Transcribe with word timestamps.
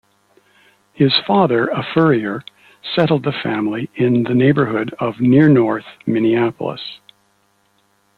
His 0.93 1.13
father, 1.27 1.67
a 1.67 1.83
furrier, 1.93 2.43
settled 2.95 3.23
the 3.23 3.31
family 3.31 3.87
in 3.93 4.23
the 4.23 4.33
neighborhood 4.33 4.95
of 4.99 5.19
Near 5.21 5.47
North, 5.47 5.85
Minneapolis. 6.07 6.81